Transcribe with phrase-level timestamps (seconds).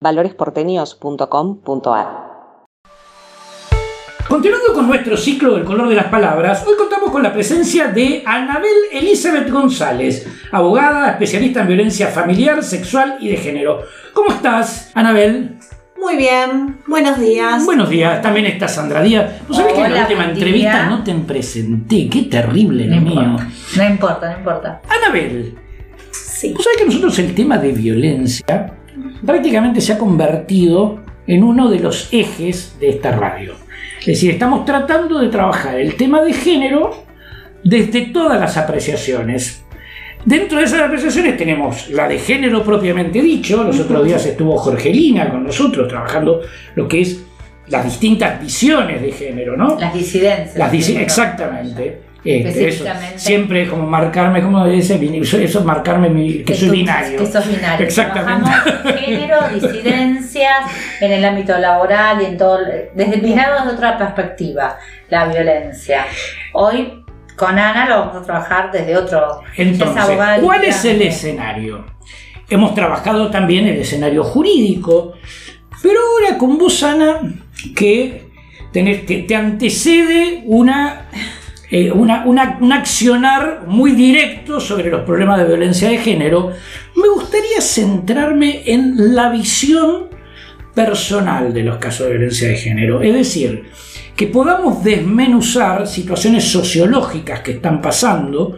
[0.00, 2.28] valoresporteños.com.ar.
[4.28, 8.22] Continuando con nuestro ciclo del color de las palabras, hoy contamos con la presencia de
[8.26, 13.80] Anabel Elizabeth González, abogada, especialista en violencia familiar, sexual y de género.
[14.12, 15.56] ¿Cómo estás, Anabel?
[15.98, 17.64] Muy bien, buenos días.
[17.64, 19.32] Buenos días, también está Sandra Díaz.
[19.48, 20.86] ¿Vos sabés que en la última entrevista día.
[20.90, 22.08] no te presenté?
[22.08, 23.22] Qué terrible No lo mío.
[23.22, 24.82] importa, no importa, no importa.
[24.88, 25.58] Anabel,
[26.10, 26.52] Sí.
[26.52, 28.74] ¿vos sabés que nosotros el tema de violencia
[29.24, 33.54] prácticamente se ha convertido en uno de los ejes de esta radio?
[34.00, 37.04] Es decir, estamos tratando de trabajar el tema de género
[37.64, 39.64] desde todas las apreciaciones.
[40.24, 43.62] Dentro de esas apreciaciones tenemos la de género propiamente dicho.
[43.64, 46.40] Los otros días estuvo Jorgelina con nosotros trabajando
[46.74, 47.24] lo que es
[47.70, 49.76] las distintas visiones de género, ¿no?
[49.78, 50.56] Las disidencias.
[50.56, 52.02] Las dice Sí, exactamente.
[52.24, 53.18] Este, eso, Específicamente.
[53.20, 57.18] siempre como marcarme, como dice, eso es marcarme mi- que, soy tú- binario.
[57.18, 57.86] Que sos binario.
[57.86, 58.50] Exactamente.
[58.50, 60.56] Trabajamos género, disidencias,
[61.00, 62.58] en el ámbito laboral y en todo.
[62.94, 64.76] Desde mirarlo desde otra perspectiva,
[65.08, 66.06] la violencia.
[66.54, 67.04] Hoy
[67.36, 69.40] con Ana lo vamos a trabajar desde otro.
[69.56, 71.86] Entonces, ¿cuál es el escenario?
[72.50, 75.12] Hemos trabajado también el escenario jurídico,
[75.82, 77.20] pero ahora con vos, Ana,
[77.74, 78.26] que
[78.72, 80.44] te, te antecede
[81.70, 86.52] eh, una- un accionar muy directo sobre los problemas de violencia de género,
[86.96, 90.08] me gustaría centrarme en la visión
[90.74, 93.02] personal de los casos de violencia de género.
[93.02, 93.64] Es decir,
[94.16, 98.56] que podamos desmenuzar situaciones sociológicas que están pasando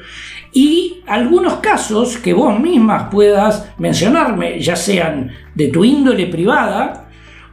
[0.53, 7.10] y algunos casos que vos mismas puedas mencionarme, ya sean de tu índole privada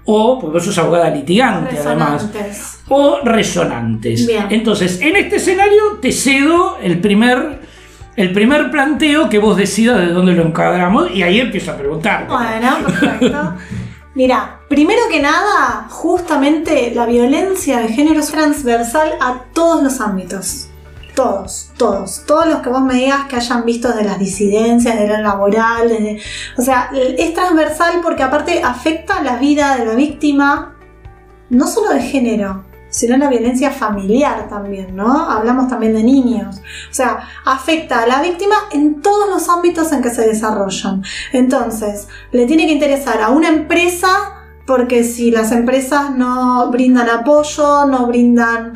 [0.08, 2.80] o, porque vos sos abogada litigante además, Resonantes.
[2.88, 4.26] o resonantes.
[4.26, 4.46] Bien.
[4.50, 7.60] Entonces, en este escenario te cedo el primer,
[8.16, 12.34] el primer planteo que vos decidas de dónde lo encadramos y ahí empiezo a preguntarte.
[12.34, 13.54] Bueno, perfecto.
[14.16, 20.67] Mira, primero que nada, justamente la violencia de género es transversal a todos los ámbitos.
[21.18, 22.22] Todos, todos.
[22.28, 25.90] Todos los que vos me digas que hayan visto de las disidencias, de lo laboral,
[25.90, 26.22] desde-
[26.56, 30.76] o sea, es transversal porque aparte afecta la vida de la víctima,
[31.50, 35.28] no solo de género, sino la violencia familiar también, ¿no?
[35.28, 36.58] Hablamos también de niños.
[36.92, 41.02] O sea, afecta a la víctima en todos los ámbitos en que se desarrollan.
[41.34, 44.08] Entonces, le tiene que interesar a una empresa
[44.68, 48.74] porque si las empresas no brindan apoyo, no brindan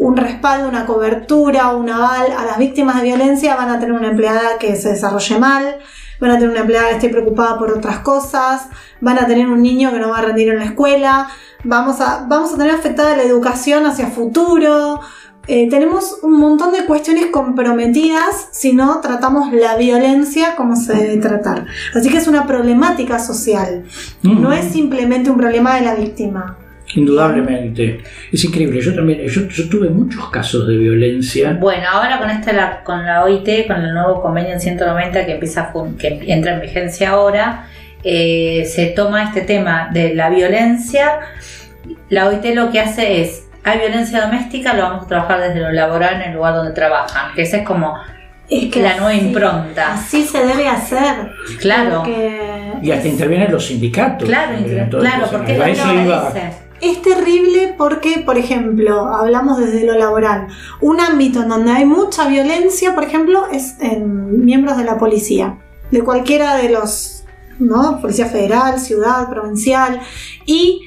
[0.00, 4.08] un respaldo, una cobertura, un aval a las víctimas de violencia, van a tener una
[4.08, 5.76] empleada que se desarrolle mal,
[6.18, 8.68] van a tener una empleada que esté preocupada por otras cosas,
[9.02, 11.28] van a tener un niño que no va a rendir en la escuela,
[11.64, 15.00] vamos a, vamos a tener afectada la educación hacia futuro.
[15.46, 21.16] Eh, tenemos un montón de cuestiones comprometidas si no tratamos la violencia como se debe
[21.18, 21.66] tratar.
[21.94, 23.84] Así que es una problemática social,
[24.22, 24.40] Mm.
[24.40, 26.56] no es simplemente un problema de la víctima.
[26.94, 28.00] Indudablemente.
[28.32, 28.80] Es increíble.
[28.80, 31.56] Yo también, yo, yo tuve muchos casos de violencia.
[31.58, 35.32] Bueno, ahora con esta la, con la OIT, con el nuevo convenio en 190 que
[35.32, 37.66] empieza a fun- que entra en vigencia ahora,
[38.02, 41.20] eh, se toma este tema de la violencia.
[42.08, 45.70] La OIT lo que hace es, hay violencia doméstica, lo vamos a trabajar desde lo
[45.70, 47.94] laboral en el lugar donde trabajan, que esa es como
[48.48, 49.94] Es la nueva así- impronta.
[49.94, 51.30] Así se debe hacer.
[51.60, 51.98] Claro.
[51.98, 52.40] Porque
[52.82, 54.28] Y hasta intervienen los sindicatos.
[54.28, 54.56] Claro,
[54.90, 55.88] claro, porque A es eso
[56.80, 60.46] Es terrible porque, por ejemplo, hablamos desde lo laboral.
[60.80, 65.58] Un ámbito en donde hay mucha violencia, por ejemplo, es en miembros de la policía,
[65.90, 67.24] de cualquiera de los,
[67.58, 68.00] ¿no?
[68.00, 70.00] Policía federal, ciudad, provincial.
[70.46, 70.82] Y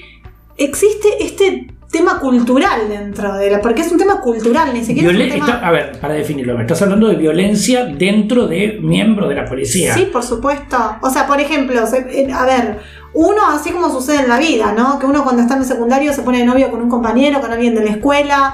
[0.57, 5.27] existe este tema cultural dentro de la, porque es un tema cultural, ni siquiera Violen-
[5.27, 5.45] es un tema...
[5.53, 9.45] está- a ver, para definirlo, me estás hablando de violencia dentro de miembros de la
[9.45, 9.93] policía.
[9.93, 10.75] Sí, por supuesto.
[11.03, 12.79] O sea, por ejemplo, eh, a ver,
[13.13, 14.97] uno, así como sucede en la vida, ¿no?
[14.99, 17.51] Que uno cuando está en el secundario se pone de novio con un compañero, con
[17.51, 18.53] alguien de la escuela.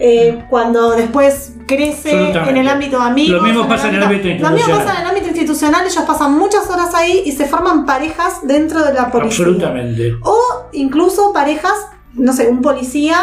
[0.00, 3.38] eh, cuando después crece en el ámbito amigo.
[3.38, 4.84] Lo mismo pasa en el ámbito Lo mismo institucional.
[4.86, 8.84] pasa en el ámbito institucional, ellos pasan muchas horas ahí y se forman parejas dentro
[8.84, 9.44] de la policía.
[9.44, 10.14] Absolutamente.
[10.22, 10.38] O
[10.72, 11.72] incluso parejas,
[12.14, 13.16] no sé, un policía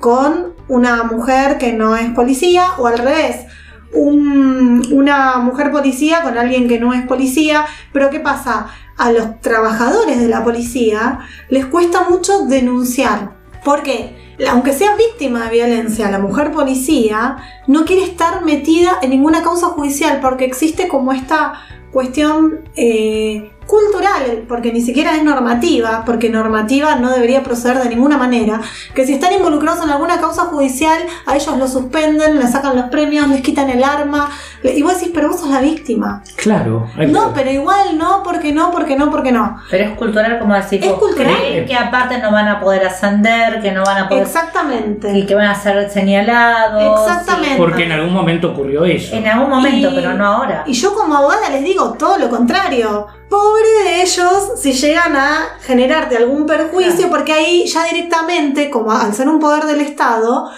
[0.00, 3.44] con una mujer que no es policía, o al revés,
[3.92, 7.66] un- una mujer policía con alguien que no es policía.
[7.92, 8.66] Pero ¿qué pasa?
[8.96, 13.32] A los trabajadores de la policía les cuesta mucho denunciar.
[13.64, 14.36] ¿Por qué?
[14.48, 17.36] Aunque sea víctima de violencia, la mujer policía
[17.66, 21.54] no quiere estar metida en ninguna causa judicial porque existe como esta
[21.92, 28.16] cuestión eh, cultural, porque ni siquiera es normativa, porque normativa no debería proceder de ninguna
[28.18, 28.60] manera,
[28.94, 32.86] que si están involucrados en alguna causa judicial, a ellos los suspenden, les sacan los
[32.86, 34.30] premios, les quitan el arma,
[34.62, 36.22] y vos decís, pero vos sos la víctima.
[36.36, 36.88] Claro.
[37.08, 39.58] No, que- pero igual no, porque no, porque no, porque no.
[39.70, 41.34] Pero es cultural, como decir, Es cultural.
[41.66, 44.22] que aparte no van a poder ascender, que no van a poder.
[44.22, 45.26] y Exactamente.
[45.26, 47.00] que van a ser señalados.
[47.08, 47.56] Exactamente.
[47.56, 49.14] Porque en algún momento ocurrió y- eso.
[49.16, 50.64] En algún momento, Y- pero no ahora.
[50.66, 53.06] Y yo como abogada les digo todo lo contrario.
[53.28, 57.10] Pobre de ellos si llegan a generarte algún perjuicio, Claro.
[57.10, 60.50] porque ahí ya directamente, como al ser un poder del Estado,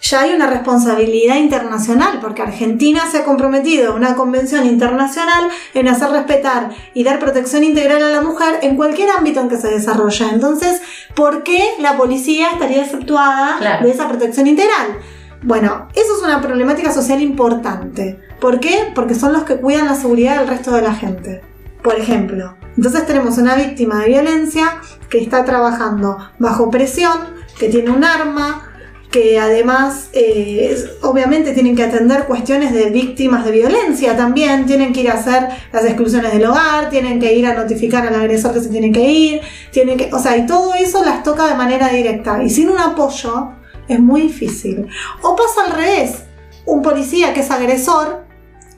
[0.00, 5.88] ya hay una responsabilidad internacional, porque Argentina se ha comprometido a una convención internacional en
[5.88, 9.68] hacer respetar y dar protección integral a la mujer en cualquier ámbito en que se
[9.68, 10.26] desarrolle.
[10.32, 10.80] Entonces,
[11.16, 13.84] ¿por qué la policía estaría exceptuada Claro.
[13.86, 14.98] de esa protección integral?
[15.42, 18.20] Bueno, eso es una problemática social importante.
[18.40, 18.92] ¿Por qué?
[18.94, 21.42] Porque son los que cuidan la seguridad del resto de la gente.
[21.88, 27.18] Por ejemplo, entonces tenemos una víctima de violencia que está trabajando bajo presión,
[27.58, 28.70] que tiene un arma,
[29.10, 35.00] que además eh, obviamente tienen que atender cuestiones de víctimas de violencia también, tienen que
[35.00, 38.60] ir a hacer las exclusiones del hogar, tienen que ir a notificar al agresor que
[38.60, 39.40] se tienen que ir,
[39.72, 42.42] tienen que, o sea, y todo eso las toca de manera directa.
[42.42, 43.52] Y sin un apoyo
[43.88, 44.86] es muy difícil.
[45.22, 46.24] O pasa al revés,
[46.66, 48.26] un policía que es agresor,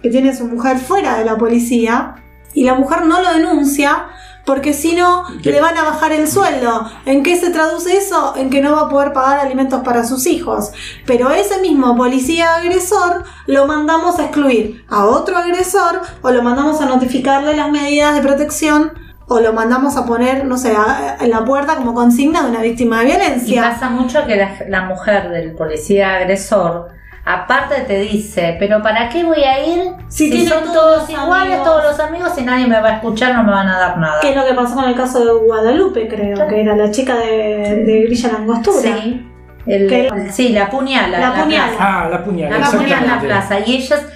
[0.01, 2.15] que tiene a su mujer fuera de la policía
[2.55, 4.07] y la mujer no lo denuncia
[4.47, 6.91] porque si no le van a bajar el sueldo.
[7.05, 8.35] ¿En qué se traduce eso?
[8.37, 10.73] En que no va a poder pagar alimentos para sus hijos.
[11.07, 16.81] Pero ese mismo policía agresor lo mandamos a excluir a otro agresor o lo mandamos
[16.81, 18.93] a notificarle las medidas de protección
[19.29, 22.63] o lo mandamos a poner, no sé, a- en la puerta como consigna de una
[22.63, 23.63] víctima de Y violencia.
[23.63, 26.89] pasa mucho que la, la mujer del policía agresor,
[27.35, 31.65] aparte te dice, pero ¿para qué voy a ir Si si, son todos iguales, amigos?
[31.65, 34.21] todos los amigos y nadie me va a escuchar, no me van a dar nada?
[34.21, 36.51] Que es lo que pasó con el caso de Guadalupe, creo, Claro.
[36.51, 38.81] que era la chica de, de Grilla Langostura.
[39.03, 39.27] Sí.
[39.67, 41.19] El- sí, la puñala.
[41.19, 41.69] La en puñala.
[41.69, 41.77] plaza.
[42.01, 42.61] Ah, la puñalada.
[42.61, 43.61] La puñala en la plaza.
[43.61, 44.07] Y ellas,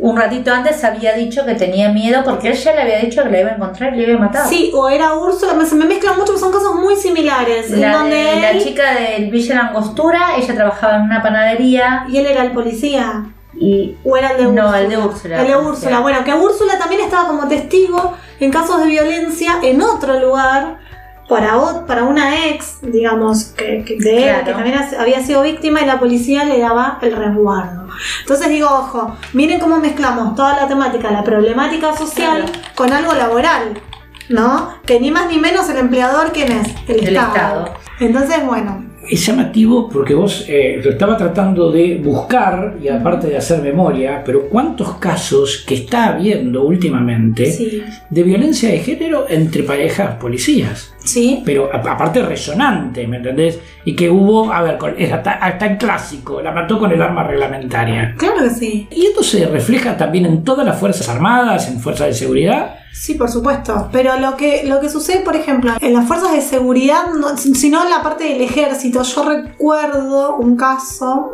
[0.00, 3.28] un ratito antes, había dicho que tenía miedo porque él ya le había dicho que
[3.30, 4.46] la iba a encontrar y le iba a matar.
[4.48, 7.70] Sí, o era Úrsula, me- se me mezclan mucho, son casos muy similares.
[7.70, 12.26] La, donde de- la chica del Villa Langostura, ella trabajaba en una panadería Y él
[12.26, 13.24] era el policía.
[13.58, 14.80] y ¿O era el de No, Úrsula?
[14.80, 15.40] el de Úrsula.
[15.42, 16.00] El de Úrsula.
[16.00, 20.78] Bueno, que Úrsula también estaba como testigo en casos de violencia en otro lugar
[21.30, 25.80] para, para una ex, digamos, que, que de él, que también ha- había sido víctima
[25.80, 27.86] y la policía le daba el resguardo.
[28.20, 32.52] Entonces digo, ojo, miren cómo mezclamos toda la temática, la problemática social Claro.
[32.74, 33.80] con algo laboral.
[34.28, 34.74] ¿No?
[34.86, 36.68] Que ni más ni menos el empleador, ¿quién es?
[36.88, 37.28] El, El Estado.
[37.64, 37.74] Estado.
[37.98, 43.36] Entonces, bueno, Es llamativo porque vos eh, lo estaba tratando de buscar y aparte de
[43.36, 47.82] hacer memoria, pero ¿cuántos casos que está habiendo últimamente sí.
[48.08, 50.94] de violencia de género entre parejas policías?
[51.04, 51.42] Sí.
[51.46, 53.58] Pero aparte resonante, ¿me entendés?
[53.84, 57.22] Y que hubo, a ver, es hasta, hasta en clásico, la mató con el arma
[57.24, 58.14] reglamentaria.
[58.18, 58.88] Claro que sí.
[58.90, 62.74] Y esto se refleja también en todas las Fuerzas Armadas, en Fuerzas de Seguridad.
[62.92, 63.88] Sí, por supuesto.
[63.92, 67.82] Pero lo que, lo que sucede, por ejemplo, en las fuerzas de seguridad, no- sino
[67.84, 71.30] en la parte del ejército, yo recuerdo un caso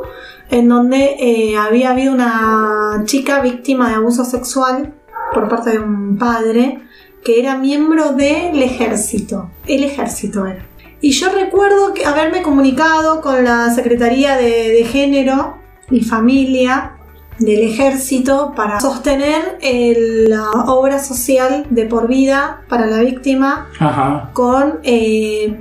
[0.51, 4.95] en donde eh, había habido una chica víctima de abuso sexual
[5.35, 6.79] por parte de un padre
[7.27, 9.51] que era miembro del ejército.
[9.67, 10.65] El ejército era.
[11.01, 15.57] Y yo recuerdo que haberme comunicado con la Secretaría de, de Género
[15.91, 16.93] y Familia
[17.41, 24.31] del ejército para sostener el- la obra social de por vida para la víctima Ajá.
[24.33, 25.55] con eh,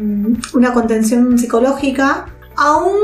[0.53, 2.95] una contención psicológica, aún,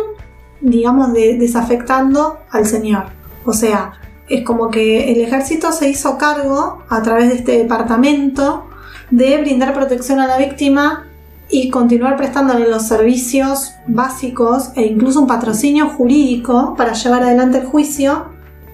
[0.61, 3.05] digamos, de- desafectando al señor.
[3.43, 3.93] O sea,
[4.31, 8.65] es como que el ejército se hizo cargo a través de este departamento
[9.09, 11.07] de brindar protección a la víctima
[11.49, 17.65] y continuar prestándole los servicios básicos e incluso un patrocinio jurídico para llevar adelante el
[17.65, 18.27] juicio,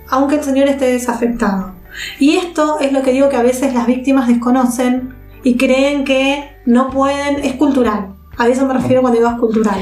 [0.09, 1.73] aunque el señor esté desafectado.
[2.19, 6.51] Y esto es lo que digo que a veces las víctimas desconocen y creen que
[6.65, 8.13] no pueden, es cultural.
[8.37, 9.81] A eso me refiero cuando digo es cultural.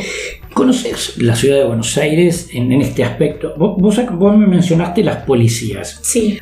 [0.55, 3.53] ¿Conoces la ciudad de Buenos Aires en, en este aspecto?
[3.57, 6.00] Vos, vos ac- vos me mencionaste las policías.
[6.01, 6.39] Sí,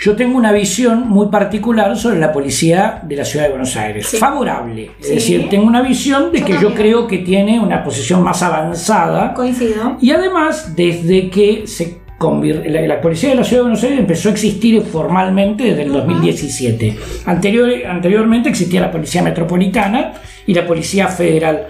[0.00, 4.06] Yo tengo una visión muy particular sobre la policía de la ciudad de Buenos Aires.
[4.06, 4.16] Sí.
[4.18, 4.90] Favorable.
[5.00, 5.14] Es Sí.
[5.14, 9.34] decir, tengo una visión de Yo que yo creo que tiene una posición más avanzada.
[9.34, 9.96] coincido.
[10.00, 14.28] Y además, desde que se la, la policía de la ciudad de Buenos Aires empezó
[14.28, 16.96] a existir formalmente desde el 2017.
[17.26, 20.12] Anterior, anteriormente existía la policía metropolitana
[20.46, 21.66] y la policía federal.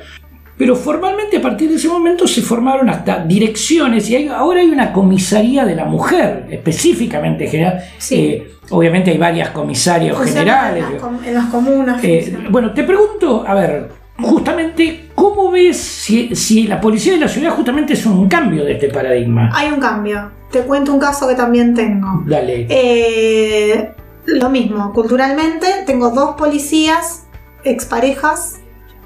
[0.58, 4.68] Pero formalmente a partir de ese momento se formaron hasta direcciones y hay- ahora hay
[4.68, 7.80] una comisaría de la mujer, específicamente general.
[7.98, 8.16] Sí.
[8.16, 10.84] Eh, obviamente hay varias comisarios Funciona generales.
[10.84, 12.04] En las, com- en las comunas.
[12.04, 13.88] Eh, bueno, te pregunto, a ver,
[14.20, 18.72] justamente, ¿cómo ves si, si la policía de la ciudad justamente es un cambio de
[18.72, 19.50] este paradigma?
[19.54, 20.30] Hay un cambio.
[20.50, 22.22] Te cuento un caso que también tengo.
[22.26, 22.66] Dale.
[22.68, 23.90] Eh,
[24.26, 27.26] lo mismo, culturalmente tengo dos policías
[27.64, 28.56] exparejas,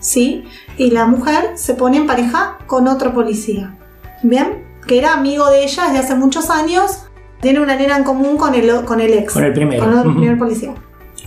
[0.02, 0.44] ¿sí?
[0.76, 3.74] Y la mujer se pone en pareja con otro policía,
[4.22, 4.62] ¿bien?
[4.86, 7.06] Que era amigo de ella desde hace muchos años,
[7.40, 9.82] tiene una nena en común con el, con el ex, Con el primero.
[9.84, 10.16] con el Ujú.
[10.18, 10.74] primer policía.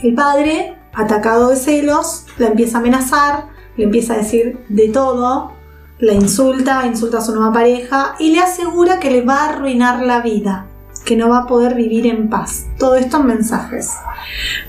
[0.04, 3.46] El padre, atacado de celos, la empieza a amenazar,
[3.78, 5.52] le empieza a decir de todo,
[6.00, 10.02] la insulta, insulta a su nueva pareja y le asegura que le va a arruinar
[10.04, 10.68] la vida,
[11.06, 12.66] que no va a poder vivir en paz.
[12.78, 13.92] Todo esto en mensajes.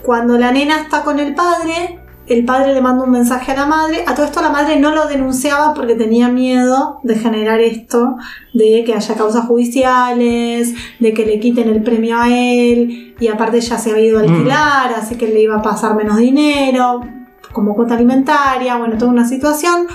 [0.02, 3.66] Cuando la nena está con el padre, el padre le manda un mensaje a la
[3.66, 4.04] madre.
[4.06, 8.16] A todo esto la madre no lo denunciaba porque tenía miedo de generar esto,
[8.52, 13.60] de que haya causas judiciales, de que le quiten el premio a él, y aparte
[13.60, 17.00] ya se había ido a alquilar, así que le iba a pasar menos dinero,
[17.52, 19.86] como cuota alimentaria, bueno, toda una situación.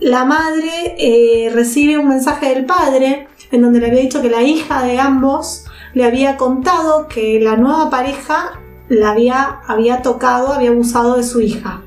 [0.00, 4.42] La madre eh, recibe un mensaje del padre en donde le había dicho que la
[4.42, 10.70] hija de ambos le había contado que la nueva pareja la había, había tocado, había
[10.70, 11.82] abusado de su hija.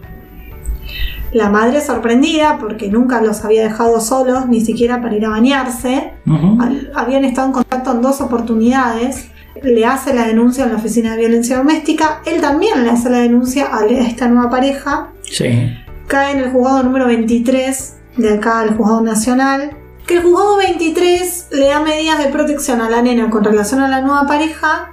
[1.33, 6.13] La madre sorprendida porque nunca los había dejado solos, ni siquiera para ir a bañarse,
[6.59, 9.29] al- habían estado en contacto en dos oportunidades,
[9.63, 13.19] le hace la denuncia en la oficina de violencia doméstica, él también le hace la
[13.19, 15.73] denuncia a esta nueva pareja, Sí.
[16.07, 19.71] cae en el juzgado número 23 de acá, el juzgado nacional,
[20.05, 23.87] que el juzgado 23 le da medidas de protección a la nena con relación a
[23.87, 24.91] la nueva pareja,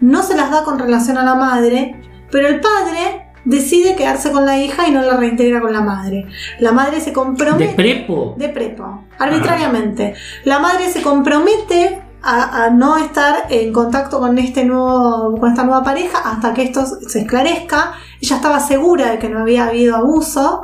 [0.00, 4.46] no se las da con relación a la madre, pero el padre decide quedarse con
[4.46, 6.26] la hija y no la reintegra con la madre.
[6.60, 8.34] La madre se ¿De compromete prepo?
[8.38, 10.14] de prepo, arbitrariamente.
[10.44, 15.64] La madre se compromete a, a no estar en contacto con este nuevo, con esta
[15.64, 17.92] nueva pareja hasta que esto se esclarezca.
[18.20, 20.62] Ella estaba segura de que no había habido abuso.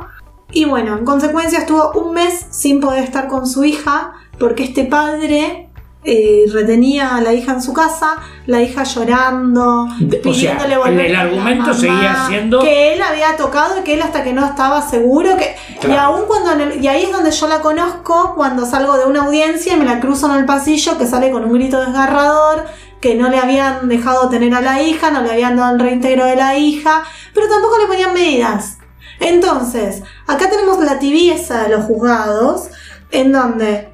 [0.51, 4.85] Y bueno, en consecuencia estuvo un mes sin poder estar con su hija porque este
[4.85, 5.60] padre
[6.03, 8.15] eh, retenía a la hija en su casa,
[8.47, 10.21] la hija llorando, o sea,
[10.57, 14.23] pidiéndole el- el argumento mamá, seguía siendo- que él había tocado y que él hasta
[14.23, 15.55] que no estaba seguro que
[15.87, 19.05] y aún cuando en el- y ahí es donde yo la conozco cuando salgo de
[19.05, 22.65] una audiencia y me la cruzo en el pasillo que sale con un grito desgarrador
[22.99, 26.25] que no le habían dejado tener a la hija, no le habían dado el reintegro
[26.25, 27.03] de la hija,
[27.33, 28.77] pero tampoco le ponían medidas.
[29.19, 32.69] Entonces, acá tenemos la tibieza de los juzgados,
[33.11, 33.90] en donde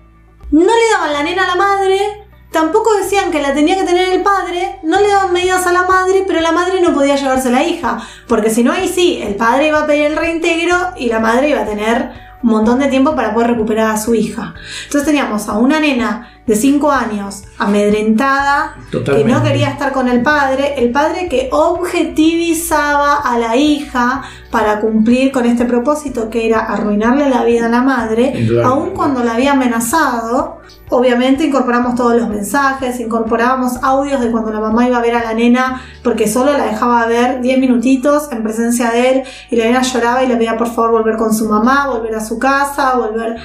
[0.51, 4.13] no le daban la nena a la madre, tampoco decían que la tenía que tener
[4.13, 7.49] el padre, no le daban medidas a la madre, pero la madre no podía llevarse
[7.51, 11.07] la hija, porque si no ahí sí, el padre iba a pedir el reintegro y
[11.07, 12.11] la madre iba a tener
[12.41, 14.53] un montón de tiempo para poder recuperar a su hija.
[14.85, 19.27] Entonces teníamos a una nena de 5 años amedrentada, Totalmente.
[19.29, 24.79] que no quería estar con el padre, el padre que objetivizaba a la hija para
[24.79, 28.67] cumplir con este propósito que era arruinarle la vida a la madre, Claro.
[28.67, 30.57] aun cuando la había amenazado.
[30.89, 35.23] Obviamente incorporamos todos los mensajes, incorporábamos audios de cuando la mamá iba a ver a
[35.23, 39.65] la nena porque solo la dejaba ver 10 minutitos en presencia de él y la
[39.65, 42.95] nena lloraba y le pedía por favor volver con su mamá, volver a su casa,
[42.95, 43.35] volver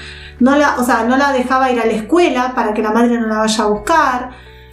[0.41, 3.19] no la, o sea, no la dejaba ir a la escuela para que la madre
[3.19, 4.31] no la vaya a buscar.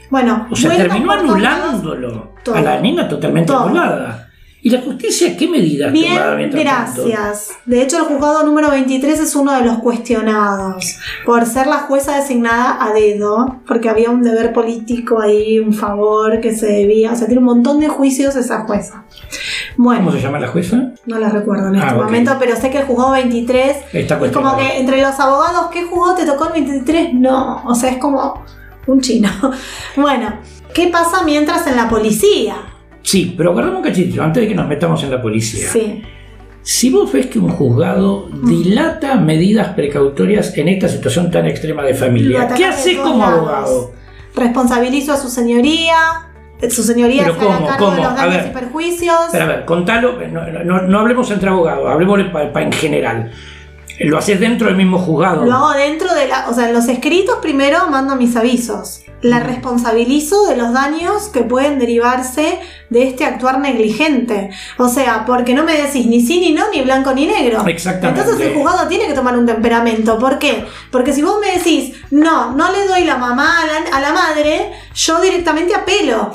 [0.09, 2.55] Bueno, O sea, terminó anulándolo Todo.
[2.55, 3.65] a la nena totalmente Todo.
[3.65, 4.28] anulada.
[4.61, 6.57] ¿Y la justicia qué medidas Bien, tomaba tanto?
[6.57, 7.49] gracias.
[7.65, 12.17] De hecho, el juzgado número 23 es uno de los cuestionados por ser la jueza
[12.17, 17.13] designada a dedo, porque había un deber político ahí, un favor que se debía.
[17.13, 19.05] O sea, tiene un montón de juicios esa jueza.
[19.77, 20.91] Bueno, ¿Cómo se llama la jueza?
[21.05, 22.03] no la recuerdo en Ah, este ok.
[22.03, 25.83] momento, pero sé que el juzgado 23 Está es como que entre los abogados, ¿qué
[25.85, 27.13] juzgado te tocó el 23?
[27.13, 28.43] No, o sea, es como
[28.87, 29.29] un chino.
[29.95, 30.33] Bueno,
[30.73, 32.55] ¿qué pasa mientras en la policía?
[33.09, 35.67] Sí, pero guardamos un cachito antes de que nos metamos en la policía.
[35.67, 36.03] Sí.
[36.61, 38.47] Si vos ves que un juzgado Mm.
[38.47, 43.37] dilata medidas precautorias en esta situación tan extrema de familia, ¿qué haces como lados.
[43.39, 43.91] abogado?
[44.35, 45.95] Responsabilizo a su señoría.
[46.69, 47.67] Su señoría Pero ¿cómo?
[47.79, 47.95] ¿Cómo?
[47.95, 48.47] de los A ver.
[48.51, 49.17] y perjuicios.
[49.31, 53.31] Pero a ver, contalo, no, no- no hablemos entre abogados, hablemos en general.
[53.99, 55.45] Lo haces dentro del mismo juzgado.
[55.45, 56.49] Lo hago dentro de la.
[56.49, 59.01] O sea, en los escritos primero mando mis avisos.
[59.21, 64.49] La responsabilizo de los daños que pueden derivarse de este actuar negligente.
[64.77, 67.67] O sea, porque no me decís ni sí ni no, ni blanco ni negro.
[67.67, 68.21] Exactamente.
[68.21, 70.17] Entonces el juzgado tiene que tomar un temperamento.
[70.17, 70.65] ¿Por qué?
[70.89, 74.13] Porque si vos me decís, no, no le doy la mamá a la, a la
[74.13, 76.31] madre, yo directamente apelo.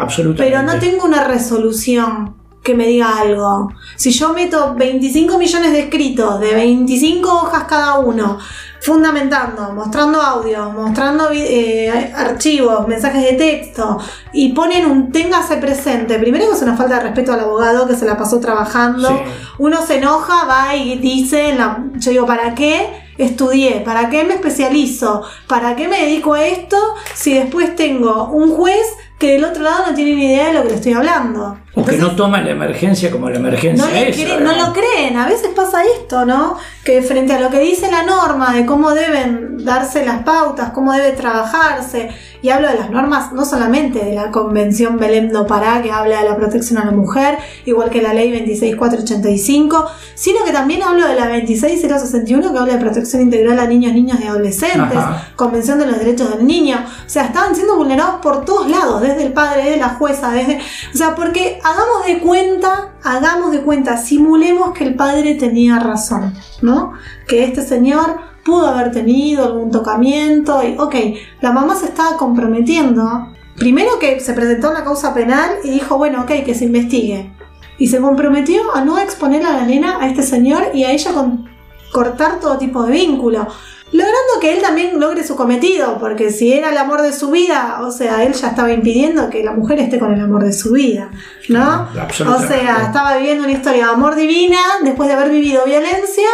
[0.00, 0.44] Absolutamente.
[0.44, 3.72] Pero no tengo una resolución que me diga algo.
[4.02, 8.36] Si yo meto 25 millones de escritos de 25 hojas cada uno,
[8.80, 13.98] fundamentando, mostrando audio, mostrando eh, archivos, mensajes de texto
[14.32, 16.18] y ponen un téngase presente.
[16.18, 19.06] Primero que es una falta de respeto al abogado que se la pasó trabajando.
[19.08, 19.14] Sí.
[19.58, 22.90] Uno se enoja, va y dice, la- yo digo, ¿para qué?
[23.18, 25.22] Estudié, ¿para qué me especializo?
[25.46, 26.76] ¿Para qué me dedico a esto
[27.14, 28.84] si después tengo un juez
[29.20, 31.56] que del otro lado no tiene ni idea de lo que le estoy hablando?
[31.74, 34.40] O que Entonces, no toman la emergencia como la emergencia no, es.
[34.42, 36.58] no lo creen, a veces pasa esto, ¿no?
[36.84, 40.92] Que frente a lo que dice la norma de cómo deben darse las pautas, cómo
[40.92, 42.10] debe trabajarse,
[42.42, 46.22] y hablo de las normas no solamente de la Convención Belém do Pará, que habla
[46.22, 51.06] de la protección a la mujer, igual que la Ley 26485, sino que también hablo
[51.06, 55.28] de la 26061, que habla de protección integral a niños, niñas y adolescentes, Ajá.
[55.36, 56.84] Convención de los Derechos del Niño.
[56.84, 60.58] O sea, estaban siendo vulnerados por todos lados, desde el padre, desde la jueza, desde...
[60.92, 66.34] O sea, porque hagamos de cuenta, hagamos de cuenta, simulemos que el padre tenía razón,
[66.60, 66.92] ¿no?
[67.26, 70.94] Que este señor pudo haber tenido algún tocamiento y, ok,
[71.40, 73.28] la mamá se estaba comprometiendo.
[73.56, 77.32] Primero que se presentó una causa penal y dijo, bueno, ok, que se investigue.
[77.78, 81.12] Y se comprometió a no exponer a la nena a este señor y a ella
[81.12, 81.48] con
[81.92, 83.46] cortar todo tipo de vínculo.
[83.92, 87.78] Logrando que él también logre su cometido, porque si era el amor de su vida,
[87.82, 90.72] o sea, él ya estaba impidiendo que la mujer esté con el amor de su
[90.72, 91.10] vida,
[91.50, 91.88] ¿no?
[92.34, 96.28] O sea, estaba viviendo una historia de amor divina después de haber vivido violencia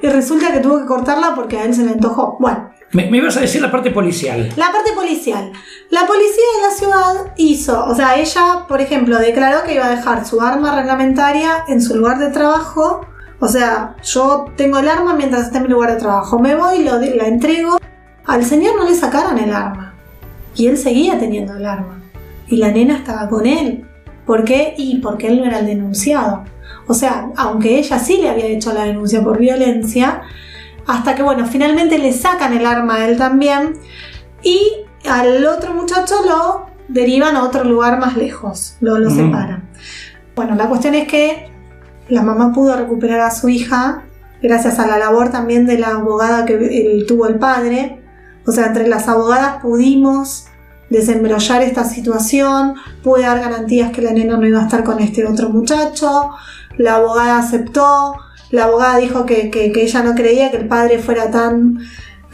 [0.00, 2.36] y resulta que tuvo que cortarla porque a él se le antojó.
[2.38, 4.48] Bueno, Me, me ibas a decir la parte policial.
[4.56, 5.52] la parte policial.
[5.90, 9.96] La policía de la ciudad hizo, o sea, ella, por ejemplo, declaró que iba a
[9.96, 13.04] dejar su arma reglamentaria en su lugar de trabajo.
[13.40, 16.38] O sea, yo tengo el arma mientras esté en mi lugar de trabajo.
[16.38, 17.78] Me voy, lo, la entrego.
[18.26, 19.94] Al señor no le sacaron el arma.
[20.54, 22.00] Y él seguía teniendo el arma.
[22.48, 23.86] Y la nena estaba con él.
[24.26, 24.74] ¿Por qué?
[24.76, 26.44] Y porque él no era el denunciado.
[26.86, 30.22] O sea, aunque ella sí le había hecho la denuncia por violencia,
[30.86, 33.74] hasta que, bueno, finalmente le sacan el arma a él también
[34.42, 34.60] y
[35.08, 39.16] al otro muchacho lo derivan a otro lugar más lejos, lo, lo Mm.
[39.16, 39.68] separan.
[40.34, 41.49] Bueno, la cuestión es que
[42.10, 44.02] la mamá pudo recuperar a su hija
[44.42, 48.00] gracias a la labor también de la abogada que tuvo el padre.
[48.46, 50.46] O sea, entre las abogadas pudimos
[50.88, 55.24] desembrollar esta situación, pude dar garantías que la nena no iba a estar con este
[55.26, 56.30] otro muchacho,
[56.78, 58.16] la abogada aceptó,
[58.50, 61.78] la abogada dijo que, que- ella no creía que el padre fuera tan,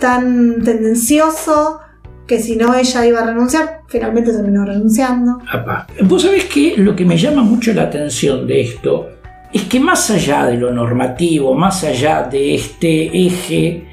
[0.01, 1.81] tan tendencioso,
[2.27, 5.39] que si no ella iba a renunciar, finalmente terminó renunciando.
[5.53, 5.87] Apa.
[6.05, 9.09] Vos sabés que lo que me llama mucho la atención de esto
[9.57, 13.85] es que más allá de lo normativo, más allá de este eje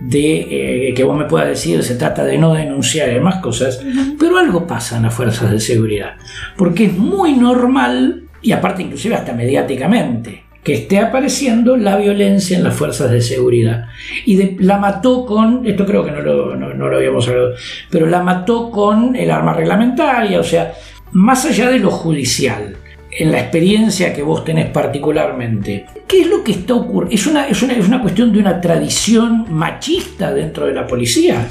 [0.00, 3.80] de eh, que vos me puedas decir se trata de no denunciar y demás cosas,
[4.18, 6.14] pero algo pasa en las fuerzas de seguridad,
[6.56, 12.62] porque es muy normal y aparte inclusive hasta mediáticamente que esté apareciendo la violencia en
[12.64, 13.86] las fuerzas de seguridad.
[14.26, 17.50] Y de- la mató con, esto creo que no lo, no- no lo habíamos hablado,
[17.90, 20.72] pero la mató con el arma reglamentaria, o sea,
[21.12, 22.76] más allá de lo judicial,
[23.18, 27.14] en la experiencia que vos tenés particularmente, ¿qué es lo que está ocurriendo?
[27.14, 31.46] ¿Es una, es, una, ¿Es una cuestión de una tradición machista dentro de la policía?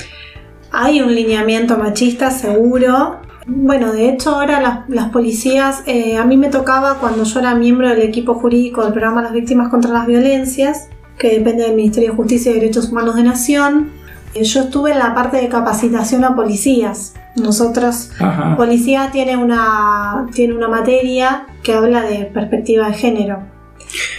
[0.72, 3.20] Hay un lineamiento machista seguro.
[3.46, 7.54] Bueno, de hecho ahora las, las policías, eh, a mí me tocaba cuando yo era
[7.54, 12.12] miembro del equipo jurídico del programa Las Víctimas contra las Violencias, que depende del Ministerio
[12.12, 13.92] de Justicia y Derechos Humanos de Nación.
[14.34, 17.14] Eh, Yo estuve en la parte de capacitación a policías.
[17.36, 18.56] Nosotros Ajá.
[18.58, 23.40] Policía tiene una, tiene una materia que habla de perspectiva de género.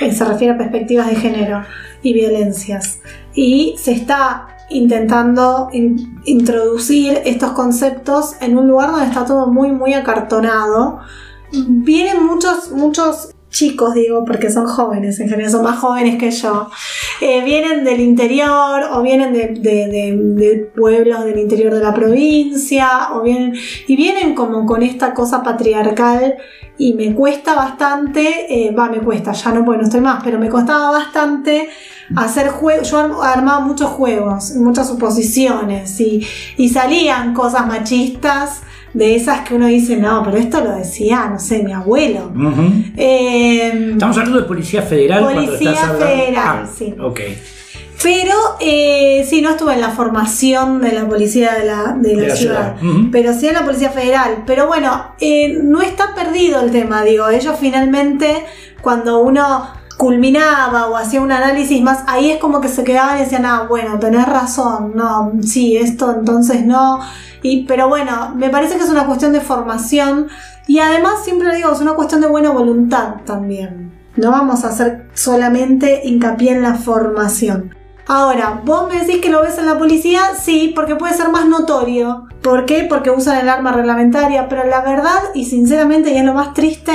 [0.01, 1.63] Eh, Se refiere a perspectivas de género
[2.03, 3.01] y violencias.
[3.35, 9.71] Y se está intentando in- introducir estos conceptos en un lugar donde está todo muy,
[9.73, 11.01] muy acartonado.
[11.53, 16.69] Vienen muchos, muchos chicos, digo, porque son jóvenes, en general son más jóvenes que yo.
[17.21, 21.95] Eh, vienen del interior o vienen de, de- de- de pueblos del interior de la
[21.95, 23.55] provincia o vienen
[23.87, 26.35] y vienen como con esta cosa patriarcal
[26.79, 30.39] y me cuesta bastante, eh, va, me cuesta, ya no porque no estoy más, pero
[30.39, 31.69] me costaba bastante
[32.17, 38.63] hacer juegos, yo arm- armaba muchos juegos, muchas suposiciones y, y salían cosas machistas
[38.95, 42.31] de esas que uno dice, no, pero esto lo decía, no sé, mi abuelo.
[42.97, 45.97] Eh, Estamos hablando de Policía Federal Policía estás.
[45.99, 46.95] Federal, Ah, sí.
[47.01, 47.21] Ok.
[48.03, 52.23] Pero eh, sí, no estuve en la formación de la policía de la, de la
[52.23, 52.77] De la ciudad,
[53.13, 54.43] pero sí en la policía federal.
[54.45, 58.45] Pero bueno, eh, no está perdido el tema, digo, ellos finalmente
[58.81, 59.69] cuando uno
[60.03, 63.67] culminaba o hacía un análisis más, ahí es como que se quedaban y decían, ah,
[63.69, 66.99] bueno, tenés razón, no, sí, esto entonces no.
[67.41, 70.27] Y, pero bueno, me parece que es una cuestión de formación
[70.67, 73.93] y además siempre digo, es una cuestión de buena voluntad también.
[74.17, 77.73] No vamos a hacer solamente hincapié en la formación.
[78.07, 81.47] Ahora, vos me decís que lo ves en la policía, sí, porque puede ser más
[81.47, 82.27] notorio.
[82.43, 82.87] ¿Por qué?
[82.89, 86.93] Porque usan el arma reglamentaria, pero la verdad y sinceramente, y es lo más triste,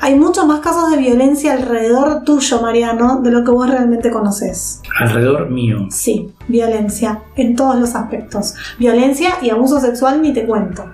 [0.00, 4.82] hay muchos más casos de violencia alrededor tuyo, Mariano, de lo que vos realmente conoces.
[4.98, 5.86] Alrededor mío.
[5.90, 8.54] Sí, violencia, en todos los aspectos.
[8.78, 10.84] Violencia y abuso sexual ni te cuento.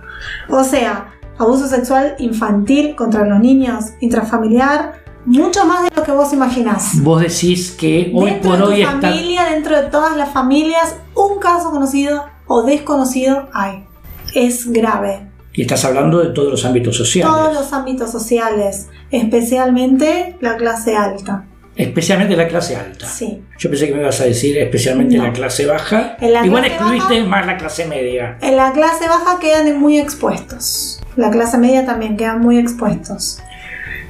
[0.49, 6.33] O sea, abuso sexual infantil contra los niños, intrafamiliar, mucho más de lo que vos
[6.33, 7.03] imaginás.
[7.03, 8.93] Vos decís que hoy dentro por de tu hoy está...
[9.11, 13.85] familia, dentro de todas las familias, un caso conocido o desconocido hay.
[14.35, 15.27] Es grave.
[15.53, 17.33] Y estás hablando de todos los ámbitos sociales.
[17.35, 21.45] Todos los ámbitos sociales, especialmente la clase alta.
[21.77, 23.07] Especialmente la clase alta.
[23.07, 23.43] Sí.
[23.59, 25.25] Yo pensé que me ibas a decir especialmente No.
[25.25, 26.17] la clase baja.
[26.21, 28.39] La Igual clase excluiste baja- más la clase media.
[28.41, 31.01] En la clase baja quedan muy expuestos.
[31.17, 33.41] La clase media también quedan muy expuestos.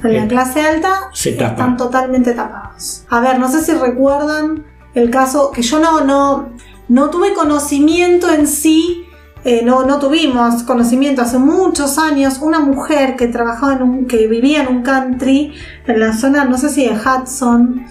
[0.06, 0.28] En la Bien.
[0.28, 1.50] clase alta Se tapa.
[1.52, 3.04] están totalmente tapados.
[3.10, 4.64] A ver, no sé si recuerdan
[4.94, 6.50] el caso que yo no, no,
[6.88, 9.02] no tuve conocimiento en sí.
[9.44, 12.38] eh, no, no tuvimos conocimiento hace muchos años.
[12.40, 15.52] Una mujer que trabajaba en un, que vivía en un country
[15.86, 17.84] en la zona, no sé si de Hudson,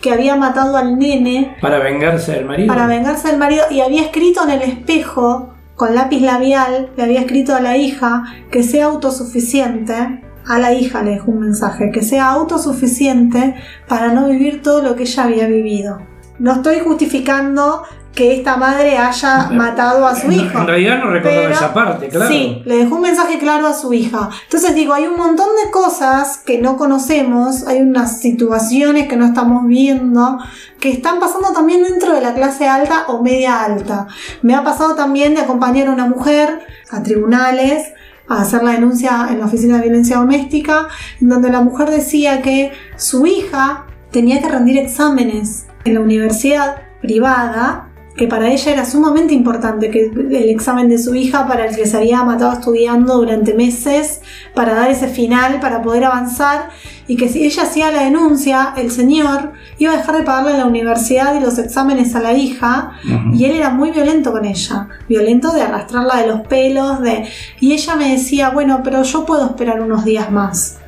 [0.00, 2.68] que había matado al nene Para vengarse del marido.
[2.72, 7.20] para vengarse del marido y había escrito en el espejo con lápiz labial, le había
[7.20, 10.22] escrito a la hija que sea autosuficiente.
[10.46, 13.54] A la hija le dejó un mensaje, que sea autosuficiente
[13.88, 16.00] para no vivir todo lo que ella había vivido.
[16.38, 17.82] No estoy justificando
[18.14, 20.58] que esta madre haya matado a su En- hijo.
[20.58, 22.30] En realidad no recordaba Pero- esa parte, claro.
[22.30, 24.28] Sí, le dejó un mensaje claro a su hija.
[24.44, 29.24] Entonces digo, hay un montón de cosas que no conocemos, hay unas situaciones que no
[29.26, 30.38] estamos viendo,
[30.78, 34.08] que están pasando también dentro de la clase alta o media alta.
[34.42, 37.94] Me ha pasado también de acompañar a una mujer a tribunales
[38.38, 40.88] a hacer la denuncia en la oficina de violencia doméstica,
[41.20, 47.91] donde la mujer decía que su hija tenía que rendir exámenes en la universidad privada
[48.22, 51.86] que para ella era sumamente importante que el examen de su hija para el que
[51.86, 54.20] se había matado estudiando durante meses
[54.54, 56.68] para dar ese final, para poder avanzar
[57.08, 60.66] y que si ella hacía la denuncia, el señor iba a dejar de pagarle la
[60.66, 62.92] universidad y los exámenes a la hija
[63.34, 67.24] y él era muy violento con ella, violento de arrastrarla de los pelos, de
[67.58, 70.78] y ella me decía, bueno, pero yo puedo esperar unos días más.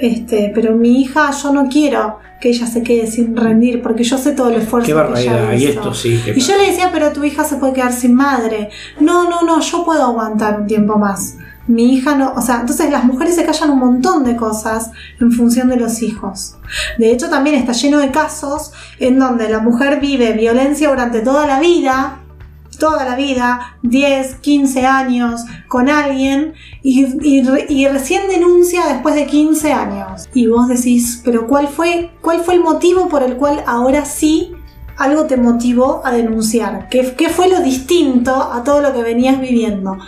[0.00, 4.18] Este, pero mi hija, yo no quiero que ella se quede sin rendir, porque yo
[4.18, 5.52] sé todo el esfuerzo Qué que barbaridad.
[5.52, 5.78] ella Y hizo.
[5.80, 6.20] esto sí.
[6.24, 8.68] que Y yo le decía, pero tu hija se puede quedar sin madre.
[8.98, 11.36] No, no, no, yo puedo aguantar un tiempo más.
[11.68, 15.30] Mi hija no, o sea, entonces las mujeres se callan un montón de cosas en
[15.30, 16.56] función de los hijos.
[16.98, 21.46] De hecho, también está lleno de casos en donde la mujer vive violencia durante toda
[21.46, 22.21] la vida,
[22.82, 29.14] toda la vida, 10, 15 años, con alguien y, y re- y recién denuncia después
[29.14, 30.28] de 15 años.
[30.34, 34.52] Y vos decís, pero ¿cuál fue, ¿cuál fue el motivo por el cual ahora sí
[34.98, 36.88] algo te motivó a denunciar?
[36.90, 39.98] ¿Qué, qué fue lo distinto a todo lo que venías viviendo?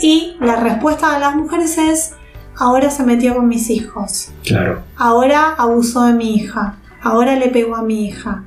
[0.00, 2.12] Y la respuesta de las mujeres es,
[2.56, 4.82] ahora se metió con mis hijos Claro.
[4.96, 8.44] ahora abusó de mi hija, ahora le pegó a mi hija.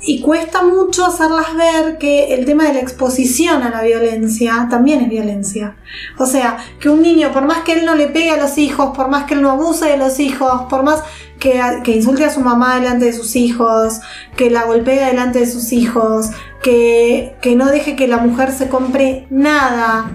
[0.00, 5.00] Y cuesta mucho hacerlas ver que el tema de la exposición a la violencia también
[5.00, 5.76] es violencia.
[6.18, 8.96] O sea, que un niño, por más que él no le pegue a los hijos,
[8.96, 11.02] por más que él no abuse de los hijos, por más
[11.40, 14.00] que, insulte a su mamá delante de sus hijos,
[14.36, 16.30] que la golpee delante de sus hijos,
[16.62, 20.12] que, que no deje que la mujer se compre nada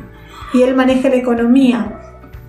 [0.54, 2.03] y él maneje la economía.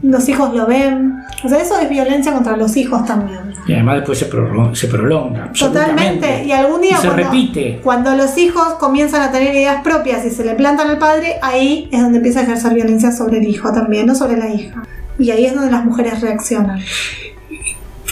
[0.05, 1.23] Los hijos lo ven.
[1.43, 3.38] O sea, eso es violencia contra los hijos también.
[3.67, 4.75] Y además después se prolonga.
[4.75, 6.14] Se prolonga absolutamente.
[6.17, 6.45] Totalmente.
[6.45, 7.81] Y algún día Y se cuando, repite.
[7.83, 11.88] cuando los hijos comienzan a tener ideas propias y se le plantan al padre, ahí
[11.90, 14.83] es donde empieza a ejercer violencia sobre el hijo también, no sobre la hija.
[15.19, 16.81] Y ahí es donde las mujeres reaccionan.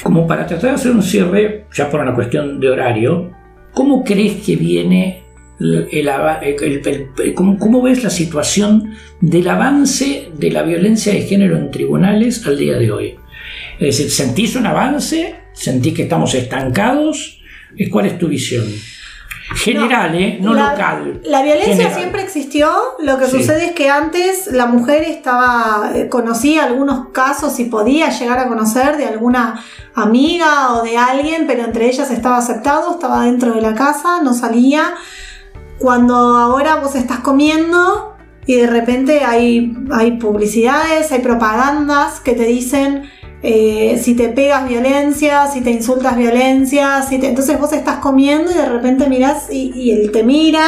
[0.02, 3.30] Como para tratar de hacer un cierre, ya por una cuestión de horario,
[3.74, 5.21] ¿cómo crees que viene
[5.62, 11.70] el, el cómo, cómo ves la situación del avance de la violencia de género en
[11.70, 13.16] tribunales al día de hoy?
[13.78, 15.36] Es decir, ¿sentís un avance?
[15.52, 17.40] ¿Sentís que estamos estancados?
[17.76, 18.64] Eh, ¿Cuál es tu visión?
[19.54, 20.38] General, ¿eh?
[20.40, 21.20] No la, local.
[21.24, 21.94] La violencia General.
[21.94, 22.72] siempre existió.
[23.00, 23.38] Lo que Sí.
[23.38, 28.48] sucede es que antes la mujer estaba eh, conocía algunos casos y podía llegar a
[28.48, 29.62] conocer de alguna
[29.94, 34.32] amiga o de alguien, pero entre ellas estaba aceptado, estaba dentro de la casa, no
[34.32, 34.94] salía.
[35.78, 42.44] Cuando ahora vos estás comiendo y de repente hay, hay publicidades, hay propagandas que te
[42.44, 43.04] dicen
[43.42, 47.28] eh, si te pegas violencia, si te insultas violencia, si te...
[47.28, 50.66] entonces vos estás comiendo y de repente mirás y, y él te mira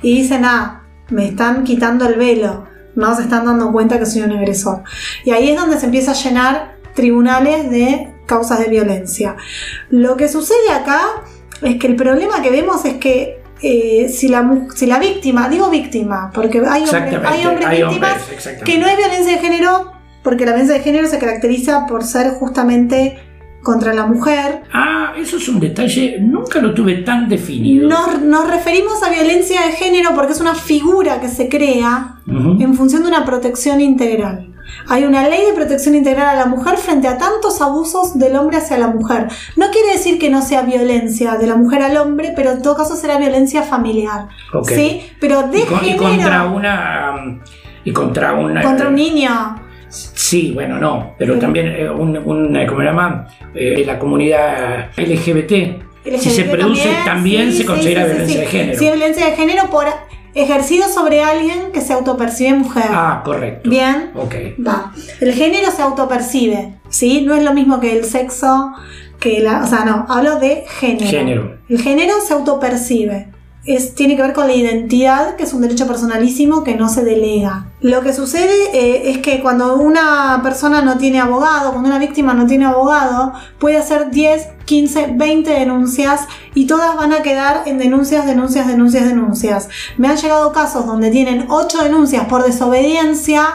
[0.00, 4.22] y dicen, ah, me están quitando el velo, no se están dando cuenta que soy
[4.22, 4.82] un agresor.
[5.24, 9.36] Y ahí es donde se empieza a llenar tribunales de causas de violencia.
[9.90, 11.02] Lo que sucede acá
[11.62, 15.70] es que el problema que vemos es que eh, si, la, si la víctima, digo
[15.70, 19.92] víctima, porque hay hombres, hay hombres hay víctimas hombres, que no es violencia de género,
[20.22, 23.18] porque la violencia de género se caracteriza por ser justamente
[23.62, 24.62] contra la mujer.
[24.72, 27.88] Ah, eso es un detalle, nunca lo tuve tan definido.
[27.88, 32.74] Nos, nos referimos a violencia de género porque es una figura que se crea en
[32.74, 34.55] función de una protección integral.
[34.88, 38.58] Hay una ley de protección integral a la mujer frente a tantos abusos del hombre
[38.58, 39.28] hacia la mujer.
[39.56, 42.76] No quiere decir que no sea violencia de la mujer al hombre, pero en todo
[42.76, 44.28] caso será violencia familiar.
[44.52, 44.68] Ok.
[44.70, 45.02] ¿Sí?
[45.20, 47.14] Pero de Y, con- y género contra una.
[47.24, 47.40] um,
[47.84, 48.62] Y contra una.
[48.62, 49.62] contra un niño.
[49.88, 53.28] Sí, bueno, no, pero Pero- también eh, un, un, eh, ¿cómo se llama?
[53.54, 55.82] Eh, la comunidad LGBT.
[56.18, 58.78] si se LGBT produce, también, sí, se sí, considera sí, violencia de género.
[58.78, 59.86] Sí, es violencia de género por
[60.36, 62.84] ejercido sobre alguien que se autopercibe mujer.
[62.88, 63.68] Ah, correcto.
[63.68, 64.10] Bien.
[64.14, 64.34] Ok.
[64.64, 64.92] Va.
[65.20, 67.22] El género se autopercibe, ¿sí?
[67.22, 68.72] No es lo mismo que el sexo,
[69.18, 69.62] que la.
[69.64, 71.10] O sea, no, hablo de género.
[71.10, 71.58] Género.
[71.68, 73.28] El género se autopercibe.
[73.96, 77.66] Tiene que ver con la identidad, que es un derecho personalísimo que no se delega.
[77.80, 82.32] Lo que sucede eh, es que cuando una persona no tiene abogado, cuando una víctima
[82.32, 87.78] no tiene abogado, puede hacer 10, 15, 20 denuncias y todas van a quedar en
[87.78, 89.68] denuncias, denuncias, denuncias, denuncias.
[89.96, 93.46] Me han llegado casos donde tienen 8 denuncias por desobediencia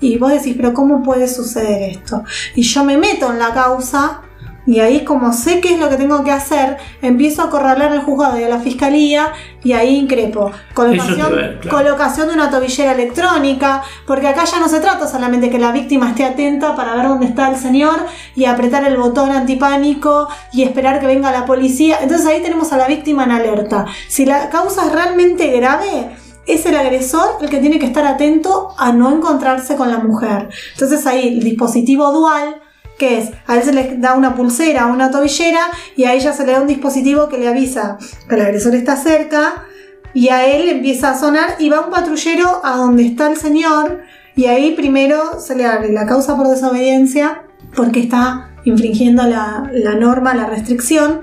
[0.00, 2.24] y vos decís, pero ¿cómo puede suceder esto?
[2.54, 4.22] Y yo me meto en la causa
[4.70, 8.04] y ahí como sé qué es lo que tengo que hacer, empiezo a acorralar al
[8.04, 9.32] juzgado y a la fiscalía
[9.64, 10.52] y ahí increpo.
[10.74, 11.68] Colocación, claro.
[11.68, 16.10] colocación de una tobillera electrónica, porque acá ya no se trata solamente que la víctima
[16.10, 18.06] esté atenta para ver dónde está el señor
[18.36, 21.98] y apretar el botón antipánico y esperar que venga la policía.
[22.00, 23.86] Entonces ahí tenemos a la víctima en alerta.
[24.06, 26.10] Si la causa es realmente grave,
[26.46, 30.48] es el agresor el que tiene que estar atento a no encontrarse con la mujer.
[30.74, 32.60] Entonces ahí el dispositivo dual,
[33.00, 35.62] que es, a él se le da una pulsera, una tobillera,
[35.96, 37.96] y a ella se le da un dispositivo que le avisa
[38.28, 39.64] que el agresor está cerca,
[40.12, 44.02] y a él empieza a sonar y va un patrullero a donde está el señor,
[44.36, 47.42] y ahí primero se le abre la causa por desobediencia,
[47.74, 51.22] porque está infringiendo la, la norma, la restricción,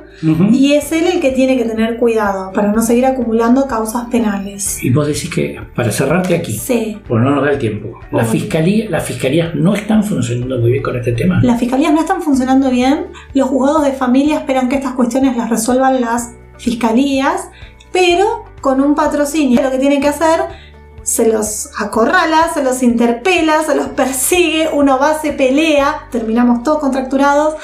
[0.51, 4.83] y es él el que tiene que tener cuidado para no seguir acumulando causas penales.
[4.83, 6.97] Y vos decís que, para cerrarte aquí, Sí.
[7.07, 10.83] pues no nos da el tiempo, la fiscalía, las fiscalías no están funcionando muy bien
[10.83, 11.39] con este tema.
[11.43, 15.49] Las fiscalías no están funcionando bien, los juzgados de familia esperan que estas cuestiones las
[15.51, 17.49] resuelvan las fiscalías,
[17.91, 19.61] pero con un patrocinio.
[19.61, 20.39] Lo que tienen que hacer,
[21.07, 26.79] se los acorrala, se los interpela, se los persigue, uno va, se pelea, terminamos todos
[26.79, 27.55] contracturados,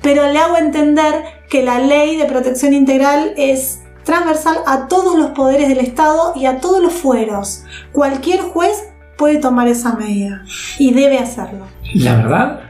[0.00, 5.32] pero le hago entender que la ley de protección integral es transversal a todos los
[5.32, 7.64] poderes del Estado y a todos los fueros.
[7.90, 8.84] Cualquier juez
[9.16, 10.44] puede tomar esa medida
[10.78, 11.66] y debe hacerlo.
[11.94, 12.60] La verdad,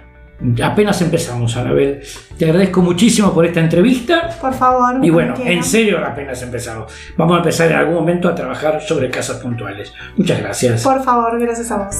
[0.63, 2.03] apenas empezamos, Anabel.
[2.39, 4.29] Te agradezco muchísimo por esta entrevista.
[4.41, 5.05] Por favor.
[5.05, 6.93] Y bueno, en serio apenas empezamos.
[7.17, 9.93] Vamos a empezar en algún momento a trabajar sobre casos puntuales.
[10.17, 10.83] Muchas gracias.
[10.83, 11.95] Por favor, gracias a vos.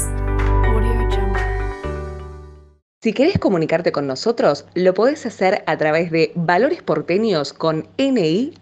[3.03, 8.57] Si querés comunicarte con nosotros, lo podés hacer a través de valoresporteños con ni@gmail.com.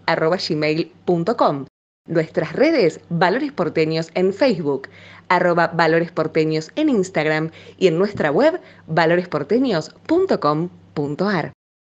[2.07, 4.87] Nuestras redes Valores Porteños en Facebook,
[5.29, 11.53] arroba Valores Porteños en Instagram y en nuestra web valoresporteños.com.ar.